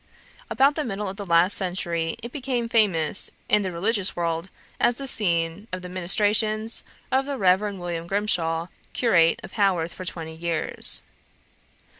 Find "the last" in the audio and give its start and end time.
1.17-1.55